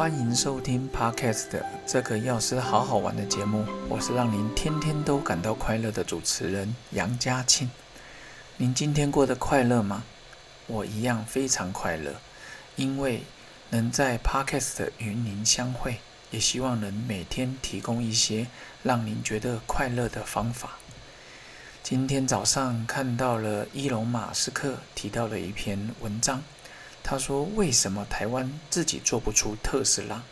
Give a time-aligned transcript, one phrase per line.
[0.00, 7.70] 欢迎收听 Podcast 这个药师好好玩的节目，我是让您天天都感到快乐的主持人杨家庆。
[8.56, 10.04] 您今天过得快乐吗？
[10.68, 12.14] 我一样非常快乐，
[12.76, 13.24] 因为
[13.68, 15.98] 能在 Podcast 与您相会，
[16.30, 18.46] 也希望能每天提供一些
[18.82, 20.78] 让您觉得快乐的方法。
[21.82, 26.42] 今天早上看到了伊隆马斯克提到了一篇文章。
[27.02, 30.22] 他说：“为什么台湾自己做不出特斯拉？”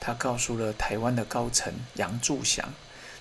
[0.00, 2.74] 他告诉了台湾的高层杨柱祥。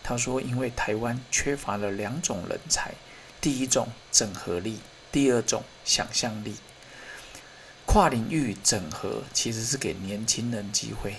[0.03, 2.93] 他说：“因为台湾缺乏了两种人才，
[3.39, 4.79] 第一种整合力，
[5.11, 6.57] 第二种想象力。
[7.85, 11.15] 跨领域整合其实是给年轻人机会。”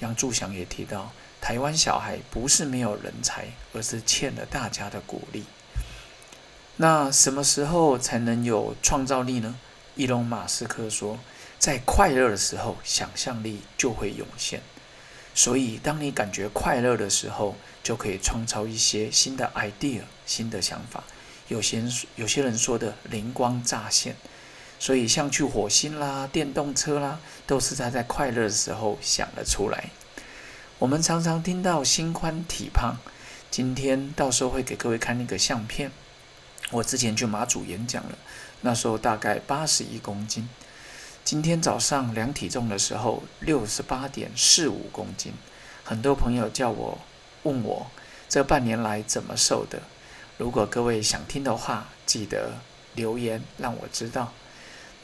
[0.00, 5.44] 杨柱祥也提到，台湾小孩不是没有人才，而是欠了大家的鼓励。
[6.76, 9.58] 那什么时候才能有创造力呢？
[9.96, 11.18] 伊隆马斯克说
[11.58, 14.60] ：“在快乐的时候，想象力就会涌现。
[15.34, 21.02] 所以，当你感觉快乐的时候，就可以创造一些新的 idea、新的想法。
[21.48, 24.16] 有些人有些人说的灵光乍现。
[24.78, 29.90] 所以，像去火星啦、电动车啦，都是他在快乐的时候想了出来。
[30.78, 32.98] 我们常常听到心宽体胖。
[33.50, 35.90] 今天到时候会给各位看那个相片。
[36.72, 38.18] 我之前去马祖演讲了。”
[38.62, 40.48] 那时候大概八十一公斤，
[41.22, 45.32] 今天早上量体重的时候六十八点四五公斤。
[45.84, 46.98] 很多朋友叫我
[47.44, 47.86] 问我
[48.28, 49.82] 这半年来怎么瘦的。
[50.38, 52.54] 如果各位想听的话，记得
[52.94, 54.32] 留言让我知道。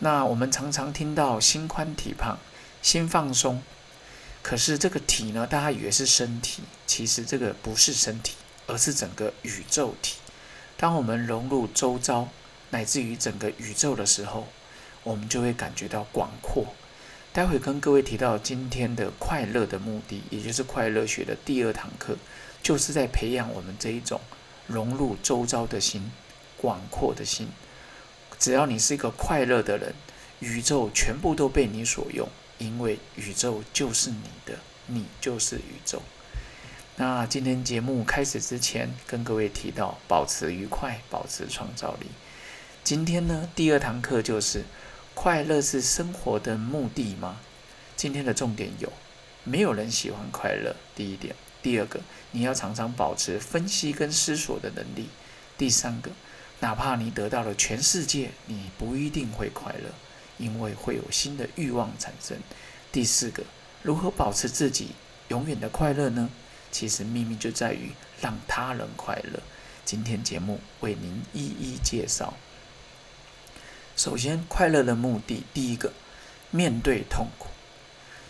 [0.00, 2.38] 那我们常常听到心宽体胖、
[2.80, 3.62] 心放松，
[4.42, 8.34] 可是这个体呢，大家以为是身体，其实这个不是身体，
[8.66, 10.16] 而是整个宇宙体。
[10.76, 12.28] 当我们融入周遭。
[12.72, 14.48] 乃至于整个宇宙的时候，
[15.02, 16.74] 我们就会感觉到广阔。
[17.32, 22.16] 待会跟各位提到今天的快乐的目的，也就是快乐学的第二堂课，
[22.62, 24.20] 就是在培养我们这一种
[24.66, 26.10] 融入周遭的心、
[26.56, 27.48] 广阔的心。
[28.38, 29.94] 只要你是一个快乐的人，
[30.40, 32.26] 宇宙全部都被你所用，
[32.58, 36.02] 因为宇宙就是你的，你就是宇宙。
[36.96, 42.06] 那今天节目开始之前，跟各位提到保持愉快，保持创造力。
[42.84, 44.64] 今天呢，第二堂课就是
[45.14, 47.38] 快乐是生活的目的吗？
[47.94, 48.92] 今天的重点有，
[49.44, 50.74] 没有人喜欢快乐。
[50.96, 52.00] 第一点，第二个，
[52.32, 55.08] 你要常常保持分析跟思索的能力。
[55.56, 56.10] 第三个，
[56.58, 59.90] 哪怕你得到了全世界，你不一定会快乐，
[60.38, 62.36] 因为会有新的欲望产生。
[62.90, 63.44] 第四个，
[63.82, 64.88] 如何保持自己
[65.28, 66.28] 永远的快乐呢？
[66.72, 69.38] 其实秘密就在于让他人快乐。
[69.84, 72.34] 今天节目为您一一介绍。
[73.94, 75.92] 首先，快乐的目的，第一个，
[76.50, 77.48] 面对痛苦。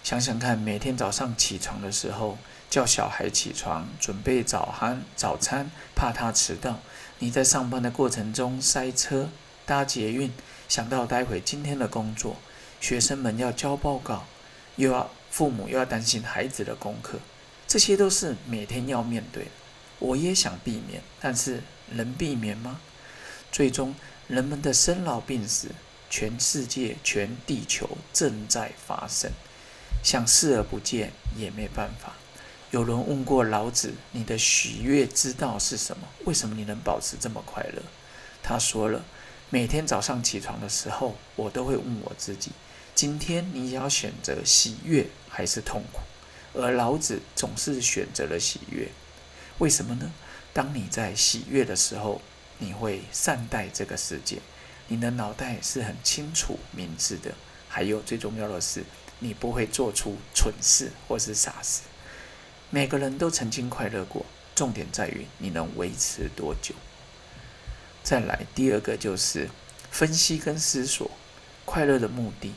[0.03, 2.37] 想想看，每天早上起床的时候，
[2.69, 6.81] 叫小孩起床，准备早餐，早餐，怕他迟到。
[7.21, 9.29] 你在上班的过程中塞车，
[9.65, 10.33] 搭捷运，
[10.69, 12.37] 想到待会今天的工作，
[12.81, 14.25] 学生们要交报告，
[14.75, 17.21] 又要父母又要担心孩子的功课，
[17.69, 19.47] 这些都是每天要面对。
[20.01, 22.81] 我也想避免，但是能避免吗？
[23.53, 23.95] 最终。
[24.29, 25.69] 人们的生老病死，
[26.09, 29.31] 全世界、全地球正在发生，
[30.03, 32.15] 想视而不见也没办法。
[32.71, 36.09] 有人问过老子：“你的喜悦之道是什么？
[36.25, 37.83] 为什么你能保持这么快乐？”
[38.43, 39.05] 他说了
[39.51, 42.53] ：“每天早上起床的时候，我都会问我自己：
[42.95, 46.01] 今天你要选择喜悦还是痛苦？”
[46.55, 48.89] 而老子总是选择了喜悦。
[49.59, 50.11] 为什么呢？
[50.55, 52.23] 当你在喜悦的时候，
[52.63, 54.39] 你会善待这个世界，
[54.87, 57.33] 你的脑袋是很清楚明智的。
[57.69, 58.85] 还有最重要的是，
[59.19, 61.83] 你不会做出蠢事或是傻事。
[62.71, 64.25] 每个人都曾经快乐过，
[64.55, 66.73] 重点在于你能维持多久。
[68.05, 69.51] 再来，第二个就是
[69.91, 71.11] 分析跟思索
[71.65, 72.53] 快乐的目的。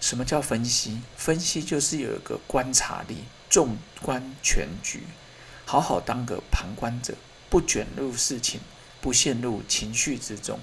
[0.00, 1.00] 什么叫分析？
[1.16, 5.04] 分析就是有一个观察力，纵观全局，
[5.64, 7.14] 好好当个旁观者，
[7.48, 8.60] 不卷入事情。
[9.04, 10.58] 不陷入情绪之中，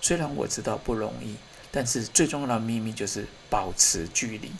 [0.00, 1.36] 虽然我知道不容易，
[1.70, 4.50] 但是最重要的秘密就是保持距离。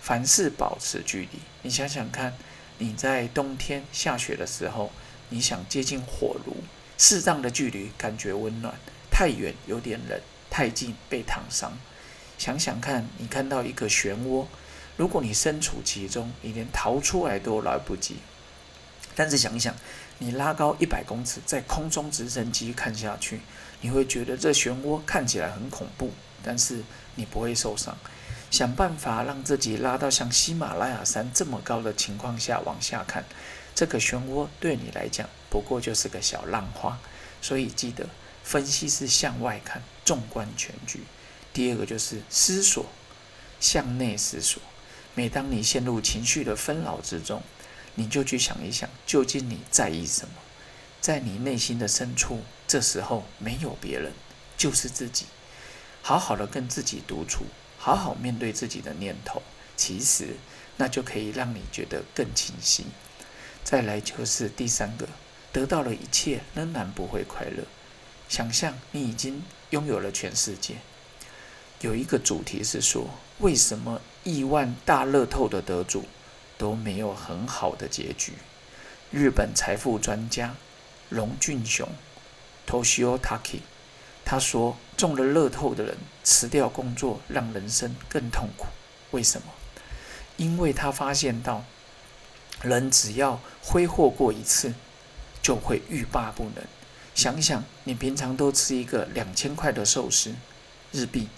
[0.00, 1.40] 凡事保持距离。
[1.62, 2.34] 你想想看，
[2.78, 4.92] 你在冬天下雪的时候，
[5.30, 6.58] 你想接近火炉，
[6.96, 8.72] 适当的距离感觉温暖，
[9.10, 11.76] 太远有点冷，太近被烫伤。
[12.38, 14.46] 想想看，你看到一个漩涡，
[14.96, 18.18] 如果你身处其中，你连逃出来都来不及。
[19.18, 19.74] 但是想一想，
[20.18, 23.40] 你拉高一百公尺，在空中直升机看下去，
[23.80, 26.12] 你会觉得这漩涡看起来很恐怖，
[26.44, 26.84] 但是
[27.16, 27.98] 你不会受伤。
[28.48, 33.24] 想办法让自己拉到像喜马拉雅山这么高的情况下往下看，
[33.74, 36.96] 这个漩涡对你来讲不过就是个小浪花。
[37.42, 38.08] 所以记得，
[38.44, 41.00] 分析是向外看，纵观全局。
[41.52, 42.86] 第二个就是思索，
[43.58, 44.62] 向内思索。
[45.16, 47.42] 每当你陷入情绪的纷扰之中，
[47.98, 50.34] 你就去想一想，究竟你在意什么？
[51.00, 54.12] 在你内心的深处，这时候没有别人，
[54.56, 55.26] 就是自己。
[56.00, 57.44] 好好的跟自己独处。
[57.76, 59.42] 好好面对自己的念头，
[59.76, 60.36] 其实
[60.76, 62.86] 那就可以让你觉得更清晰。
[63.64, 65.08] 再来就是第三个，
[65.52, 67.64] 得到了一切仍然不会快乐。
[68.28, 70.76] 想象你已经拥有了全世界。
[71.80, 76.04] 有一个主题是说，为什么亿万大乐透的得主
[76.58, 78.34] 都没有很好的结局？
[79.10, 80.54] 日本财富专家
[81.08, 81.88] 龙俊雄
[82.66, 83.60] （Toshio Taki）。
[84.24, 88.66] 他说：“中了乐透的人辞掉工作，让人生更痛苦。
[89.12, 89.46] 为什么？
[90.36, 91.64] 因为他发现到，
[92.60, 94.74] 人只要挥霍过一次，
[95.40, 96.62] 就会欲罢不能。
[97.14, 100.34] 想想你平常都吃一个两千块的寿司，
[100.92, 101.30] 日币，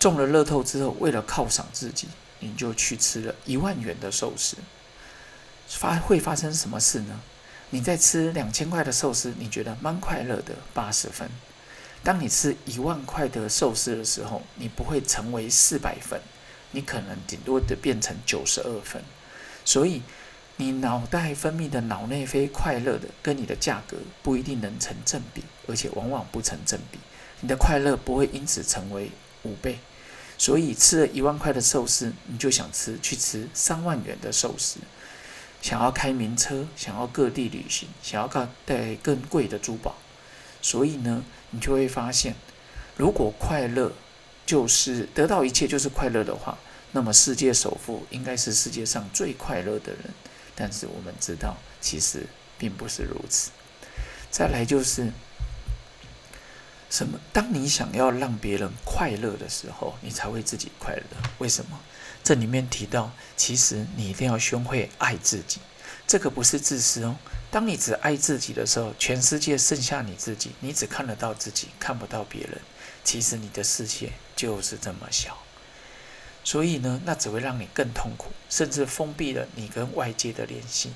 [0.00, 2.08] 中了乐透之后，为了犒赏自己，
[2.40, 4.56] 你就去吃了一万元的寿司。
[5.68, 7.20] 发会发生什么事呢？
[7.70, 11.28] 你在吃两千块的寿司，你觉得蛮快乐的，八十分。”
[12.04, 16.20] 当你吃一万块的寿司的时候，你不会成为四百分，
[16.70, 19.02] 你可能顶多的变成九十二分。
[19.64, 20.02] 所以，
[20.54, 27.00] 你脑袋分泌的脑内啡快乐的跟你的价格不一定能成正比，而且往往不成正比。
[27.40, 29.10] 你的快乐不会因此成为
[29.42, 29.80] 五倍。
[30.38, 34.78] 所以，吃了一万块的寿司，你就想吃去吃三万元的寿司，
[35.62, 39.96] 想要开名车，想要各地旅行，想要带更贵的珠宝。
[40.60, 42.34] 所以呢，你就会发现，
[42.96, 43.92] 如果快乐
[44.44, 46.58] 就是得到一切就是快乐的话，
[46.92, 50.02] 那么世界首富应该是世界上最快乐的人。
[50.54, 52.26] 但是我们知道，其实
[52.58, 53.50] 并不是如此。
[54.30, 55.12] 再来就是
[56.88, 57.18] 什么？
[57.32, 61.02] 当你想要让别人快乐的时候，你才会自己快乐。
[61.38, 61.80] 为什么？
[62.22, 65.60] 这里面提到，其实你一定要学会爱自己。
[66.06, 67.16] 这个不是自私哦。
[67.50, 72.60] 当你只爱自己的时候，全世界剩下你自己，你只看得到自己，看不到别人。
[73.02, 75.38] 其实你的世界就是这么小，
[76.42, 80.92] 所以呢，那只会让你更痛苦，甚至封闭了你跟外界的联系。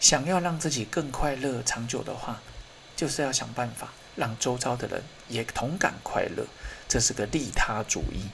[0.00, 2.40] 想要让自己更快乐、长久的话，
[2.96, 6.44] 就是要想办法让周遭的人也同感快乐。
[6.88, 8.30] 这是个利他主义。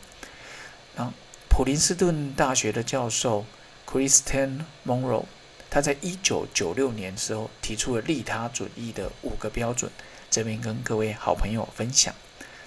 [0.97, 1.13] 然后，
[1.51, 3.45] 普林斯顿大学的教授
[3.87, 5.25] Kristen Monroe。
[5.69, 9.91] 他在一九九六年时候提出了利他主义的五个标准，
[10.31, 12.15] 这边跟各位好朋友分享。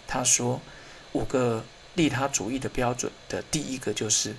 [0.07, 0.59] 他说，
[1.11, 1.63] 五个
[1.93, 4.35] 利他主义的标准的第一个就是，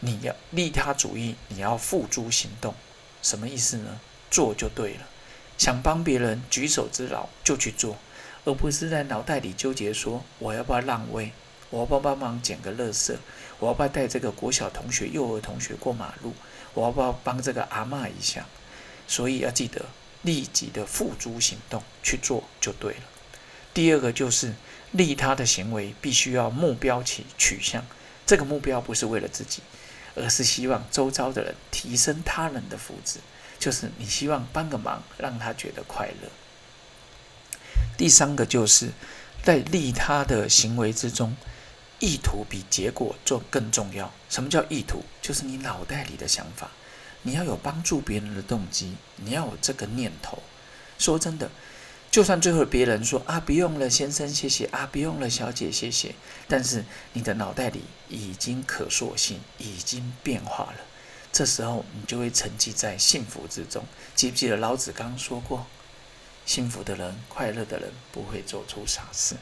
[0.00, 2.74] 你要利他主义，你要付诸行动。
[3.22, 3.98] 什么意思呢？
[4.30, 5.08] 做就对了，
[5.62, 7.96] 想帮别人，举手之劳就去做，
[8.44, 11.30] 而不是在脑袋里纠结说我要不要让位，
[11.70, 13.14] 我要不要帮忙捡个垃圾，
[13.60, 16.34] 我要不要带这个国小同学、幼儿同学过马路。
[16.74, 18.44] 我要不要帮这个阿妈一下？
[19.06, 19.84] 所以要记得
[20.22, 23.02] 立即的付诸行动去做就对了。
[23.72, 24.52] 第二个就是
[24.90, 27.86] 利他的行为必须要目标起取向，
[28.26, 29.62] 这个目标不是为了自己，
[30.16, 33.18] 而是希望周遭的人提升他人的福祉，
[33.62, 36.28] 就是你希望帮个忙让他觉得快乐。
[37.96, 38.90] 第三个就是
[39.44, 41.36] 在利他的行为之中。
[42.00, 44.12] 意图比结果做更重要。
[44.28, 45.04] 什么叫意图？
[45.20, 46.68] 就是你脑袋里的想法。
[47.22, 50.42] 你要有帮助别人的动机，你要有这个念头。
[50.98, 51.48] 说真的，
[52.10, 56.12] 就算最后别人说啊，不用了，先生，谢谢啊，不用了，小姐，谢谢。
[56.48, 60.78] 但是你的脑袋里已经可塑性已经变化了。
[61.32, 63.84] 这时候你就会沉寂在幸福之中。
[64.14, 65.66] 记不记得老子刚说过，
[66.46, 69.36] 幸福的人、快乐的人不会做出傻事。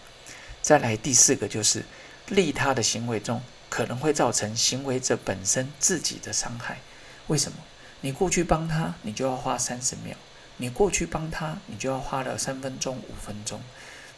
[0.62, 1.84] 再来第四个就是。
[2.28, 6.78] 利他的行为中可能会造成行为者本身自己的伤害。
[7.26, 7.58] 为什么？
[8.02, 10.14] 你过去帮他，你就要花三十秒；
[10.58, 13.60] 你过去帮他，你就要花了三分钟、五分钟。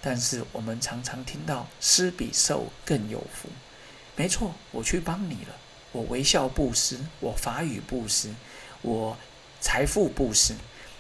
[0.02, 3.48] 但是我们常常听到“施比受更有福”。
[4.14, 5.56] 没错，我去帮你了，
[5.92, 8.34] 我微笑布施，我法语布施，
[8.80, 9.16] 我
[9.60, 10.54] 财富布施。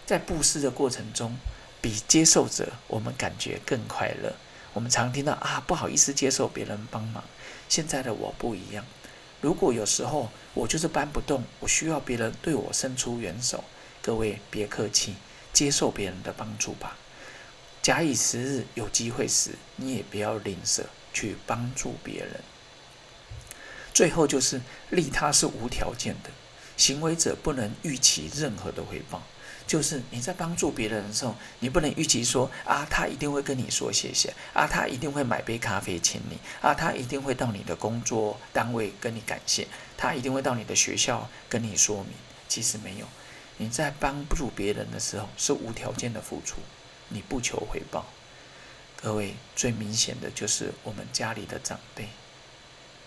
[0.04, 1.36] 在布施的过程中，
[1.80, 4.34] 比接受者我们感觉更快乐。
[4.74, 7.24] 我们常听到啊，不好意思接受别人帮忙。
[7.68, 8.84] 现在的我不一样。
[9.40, 13.64] 如果有时候我就是搬不动，我需要别人对我伸出援手。
[14.02, 15.14] 各位别客气，
[15.52, 16.96] 接受别人的帮助吧。
[17.80, 20.82] 假以时日，有机会时，你也不要吝啬
[21.12, 22.40] 去帮助别人。
[23.92, 26.30] 最后就是利他是无条件的，
[26.76, 29.22] 行为者不能预期任何的回报。
[29.64, 42.12] 就是你在帮助别人的时候，你不能预期说啊，他一定会跟你说谢谢啊，他一定会买杯咖啡请你啊，他一定会到你的工作单位跟你感谢，他一定会到你的学校跟你说明。
[42.48, 43.06] 其实没有，
[43.56, 46.56] 你在帮助别人的时候是无条件的付出，
[47.08, 48.04] 你不求回报。
[49.00, 52.08] 各位最明显的就是我们家里的长辈，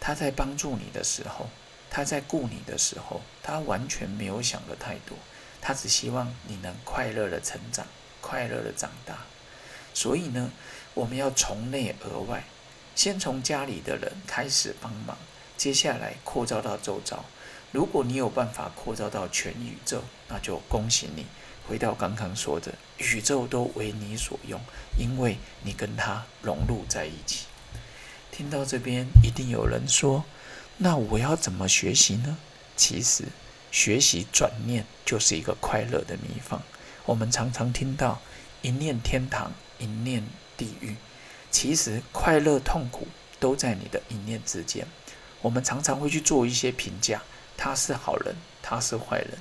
[0.05, 1.49] 他在帮助你的时候，
[1.89, 5.17] 他在顾你的时候，他完全没有想的太多。
[5.59, 7.87] 他只希望你能快乐的成长，
[8.21, 9.17] 快乐的长大。
[9.95, 10.51] 所以呢，
[10.93, 12.43] 我们要从内而外，
[12.93, 15.17] 先从家里的人开始帮忙，
[15.57, 17.25] 接下来扩招到周遭。
[17.71, 21.25] 如果你有办法扩招到全宇宙，那就恭喜你。
[21.67, 24.61] 回到刚刚说的，宇宙都为你所用，
[24.99, 27.47] 因为你跟他融入在一起。
[28.35, 30.25] 听到这边，一定有人说
[30.79, 32.37] ：“那我要怎么学习呢？”
[32.75, 33.23] 其实。
[33.71, 36.61] 学习转念就是一个快乐的秘方。
[37.05, 38.21] 我们常常听到
[38.61, 40.25] 一念天堂，一念
[40.55, 40.95] 地狱。
[41.51, 43.05] 其实快乐痛苦
[43.37, 44.87] 都在你的一念之间。
[45.41, 47.21] 我们常常会去做一些评价，
[47.57, 49.31] 他是好人，他是坏人。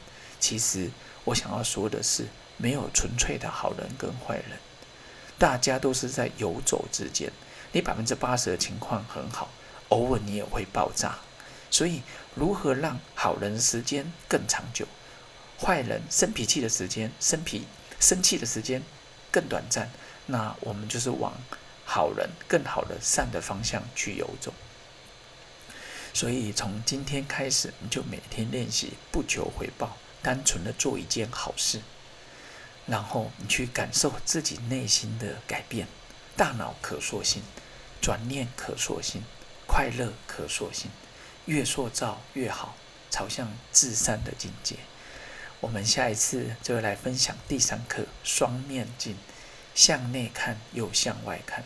[0.40, 0.90] 其实
[1.22, 4.58] 我想要说的是，没有纯粹的好人跟坏人，
[5.38, 7.30] 大家都是在游走之间。
[7.74, 9.50] 你百分之八十的情况很好，
[9.88, 11.18] 偶尔你也会爆炸。
[11.72, 12.02] 所以，
[12.36, 14.86] 如何让好人时间更长久，
[15.60, 17.66] 坏人生脾气的时间、生脾
[17.98, 18.80] 生气的时间
[19.32, 19.90] 更短暂？
[20.26, 21.32] 那我们就是往
[21.84, 24.54] 好人、更好的善的方向去游走。
[26.12, 31.80] 所以，从今天开始，你就每天练习，不求回报，单纯的做一件好事，
[32.86, 35.88] 然后你去感受自己内心的改变。
[36.36, 37.42] 大脑可塑性，
[38.04, 39.22] 转念可塑性，
[39.66, 40.90] 快乐可塑性。
[41.46, 42.76] 越塑造越好，
[43.10, 44.76] 朝向至善的境界。
[45.60, 49.16] 我们下一次就来分享第三课双面镜，
[49.74, 51.64] 向内看又向外看。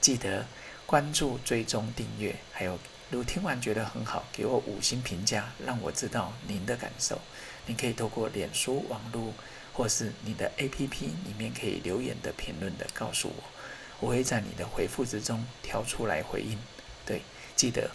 [0.00, 0.46] 记得
[0.86, 2.78] 关注、追踪、订阅，还有
[3.10, 7.20] 如听完觉得很好，给我五星评价，让我知道您的感受。
[7.66, 9.34] 你可以透过脸书网络
[9.72, 13.42] 或是你的 APP 里面可以留言的评论的告诉我，
[14.00, 16.58] 我会在你的回复之中挑出来回应。
[17.06, 17.22] 对，
[17.54, 17.90] 记得。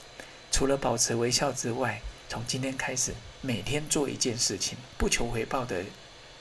[0.51, 5.83] 除了保持微笑之外，从今天开始，每天做一件事情，不求回报的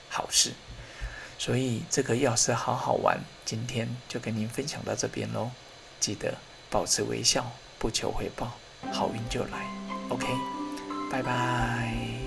[0.07, 0.53] 好事。
[1.37, 5.51] 所以这个钥匙好好玩，今天就跟您分享到这边喽。
[5.99, 6.35] 记得
[6.69, 8.53] 保持微笑，不求回报，
[8.93, 9.67] 好运就来。
[10.07, 10.27] OK，
[11.11, 12.24] 拜拜。